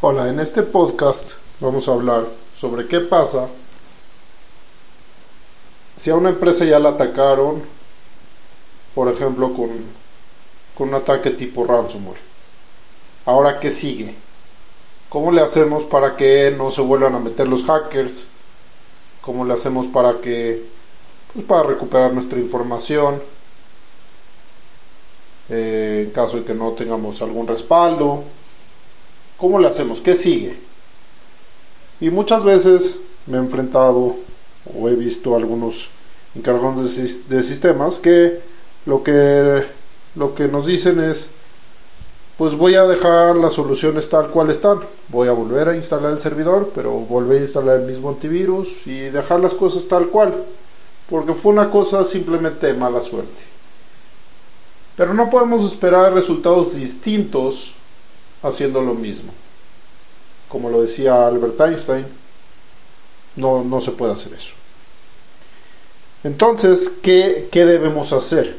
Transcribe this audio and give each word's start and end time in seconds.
Hola, 0.00 0.28
en 0.28 0.38
este 0.38 0.62
podcast 0.62 1.32
vamos 1.58 1.88
a 1.88 1.90
hablar 1.90 2.28
sobre 2.56 2.86
qué 2.86 3.00
pasa 3.00 3.48
si 5.96 6.10
a 6.10 6.14
una 6.14 6.28
empresa 6.28 6.64
ya 6.64 6.78
la 6.78 6.90
atacaron, 6.90 7.60
por 8.94 9.12
ejemplo, 9.12 9.52
con, 9.54 9.70
con 10.76 10.90
un 10.90 10.94
ataque 10.94 11.30
tipo 11.30 11.64
ransomware. 11.64 12.20
Ahora, 13.26 13.58
¿qué 13.58 13.72
sigue? 13.72 14.14
¿Cómo 15.08 15.32
le 15.32 15.40
hacemos 15.40 15.82
para 15.82 16.14
que 16.14 16.54
no 16.56 16.70
se 16.70 16.80
vuelvan 16.80 17.16
a 17.16 17.18
meter 17.18 17.48
los 17.48 17.64
hackers? 17.64 18.22
¿Cómo 19.20 19.44
le 19.44 19.54
hacemos 19.54 19.88
para 19.88 20.20
que, 20.20 20.62
pues 21.32 21.44
para 21.44 21.64
recuperar 21.64 22.12
nuestra 22.12 22.38
información? 22.38 23.20
Eh, 25.48 26.04
en 26.06 26.12
caso 26.12 26.36
de 26.36 26.44
que 26.44 26.54
no 26.54 26.70
tengamos 26.70 27.20
algún 27.20 27.48
respaldo 27.48 28.22
¿Cómo 29.38 29.60
le 29.60 29.68
hacemos? 29.68 30.00
¿Qué 30.00 30.16
sigue? 30.16 30.56
Y 32.00 32.10
muchas 32.10 32.42
veces 32.42 32.98
me 33.26 33.38
he 33.38 33.40
enfrentado 33.40 34.16
o 34.76 34.88
he 34.88 34.94
visto 34.94 35.36
algunos 35.36 35.88
encargados 36.34 36.96
de, 37.28 37.42
sistemas 37.42 37.98
que 37.98 38.40
lo 38.84 39.02
que 39.02 39.64
lo 40.14 40.34
que 40.34 40.48
nos 40.48 40.66
dicen 40.66 41.00
es 41.00 41.26
pues 42.36 42.54
voy 42.54 42.74
a 42.74 42.84
dejar 42.84 43.36
las 43.36 43.54
soluciones 43.54 44.08
tal 44.08 44.28
cual 44.28 44.50
están 44.50 44.80
voy 45.08 45.28
a 45.28 45.32
volver 45.32 45.68
a 45.68 45.76
instalar 45.76 46.12
el 46.12 46.20
servidor 46.20 46.70
pero 46.74 46.92
volver 46.92 47.38
a 47.38 47.44
instalar 47.44 47.80
el 47.80 47.86
mismo 47.86 48.10
antivirus 48.10 48.68
y 48.86 49.00
dejar 49.00 49.40
las 49.40 49.54
cosas 49.54 49.88
tal 49.88 50.08
cual 50.08 50.34
porque 51.08 51.32
fue 51.34 51.52
una 51.52 51.70
cosa 51.70 52.04
simplemente 52.04 52.66
de 52.66 52.74
mala 52.74 53.00
suerte 53.00 53.42
pero 54.96 55.14
no 55.14 55.30
podemos 55.30 55.64
esperar 55.64 56.12
resultados 56.12 56.74
distintos 56.74 57.74
haciendo 58.42 58.82
lo 58.82 58.94
mismo. 58.94 59.32
Como 60.48 60.70
lo 60.70 60.82
decía 60.82 61.26
Albert 61.26 61.60
Einstein, 61.60 62.06
no, 63.36 63.62
no 63.64 63.80
se 63.80 63.92
puede 63.92 64.12
hacer 64.12 64.32
eso. 64.32 64.52
Entonces, 66.24 66.90
¿qué, 67.02 67.48
¿qué 67.52 67.64
debemos 67.64 68.12
hacer? 68.12 68.56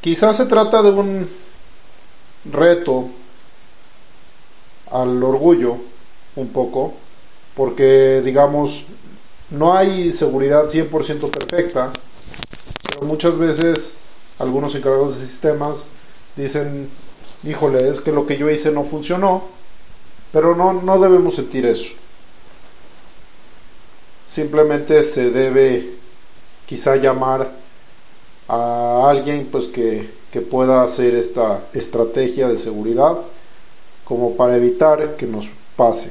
Quizás 0.00 0.36
se 0.36 0.46
trata 0.46 0.82
de 0.82 0.90
un 0.90 1.28
reto 2.44 3.08
al 4.90 5.22
orgullo 5.22 5.76
un 6.36 6.48
poco, 6.48 6.94
porque 7.54 8.22
digamos, 8.24 8.84
no 9.50 9.76
hay 9.76 10.12
seguridad 10.12 10.68
100% 10.68 11.30
perfecta, 11.30 11.92
pero 12.88 13.06
muchas 13.06 13.36
veces 13.36 13.92
algunos 14.38 14.74
encargados 14.74 15.18
de 15.20 15.26
sistemas 15.26 15.78
dicen 16.36 16.88
híjole, 17.44 17.88
es 17.88 18.00
que 18.00 18.12
lo 18.12 18.26
que 18.26 18.36
yo 18.36 18.50
hice 18.50 18.70
no 18.70 18.84
funcionó, 18.84 19.44
pero 20.32 20.54
no, 20.54 20.72
no 20.72 20.98
debemos 20.98 21.34
sentir 21.34 21.66
eso. 21.66 21.92
Simplemente 24.28 25.02
se 25.04 25.30
debe 25.30 25.90
quizá 26.66 26.96
llamar 26.96 27.50
a 28.48 29.08
alguien 29.08 29.48
pues 29.50 29.66
que, 29.66 30.08
que 30.32 30.40
pueda 30.40 30.82
hacer 30.82 31.14
esta 31.14 31.60
estrategia 31.74 32.48
de 32.48 32.58
seguridad 32.58 33.18
como 34.04 34.36
para 34.36 34.56
evitar 34.56 35.16
que 35.16 35.26
nos 35.26 35.50
pase. 35.76 36.10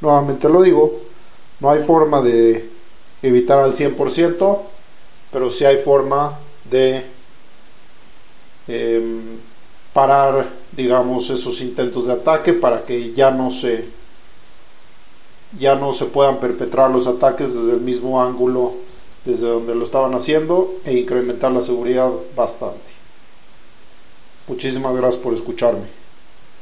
Nuevamente 0.00 0.48
lo 0.48 0.62
digo, 0.62 1.00
no 1.60 1.70
hay 1.70 1.82
forma 1.82 2.20
de 2.22 2.68
evitar 3.22 3.58
al 3.58 3.74
100%, 3.74 4.58
pero 5.32 5.50
sí 5.50 5.64
hay 5.64 5.78
forma 5.78 6.38
de 6.70 7.04
em, 8.68 9.38
parar, 9.98 10.46
digamos, 10.76 11.28
esos 11.28 11.60
intentos 11.60 12.06
de 12.06 12.12
ataque 12.12 12.52
para 12.52 12.84
que 12.84 13.12
ya 13.14 13.32
no 13.32 13.50
se 13.50 13.84
ya 15.58 15.74
no 15.74 15.92
se 15.92 16.04
puedan 16.04 16.36
perpetrar 16.36 16.88
los 16.88 17.08
ataques 17.08 17.52
desde 17.52 17.72
el 17.72 17.80
mismo 17.80 18.22
ángulo 18.22 18.74
desde 19.24 19.48
donde 19.48 19.74
lo 19.74 19.84
estaban 19.84 20.14
haciendo 20.14 20.72
e 20.84 20.94
incrementar 20.94 21.50
la 21.50 21.62
seguridad 21.62 22.10
bastante. 22.36 22.78
Muchísimas 24.46 24.94
gracias 24.94 25.20
por 25.20 25.34
escucharme. 25.34 25.97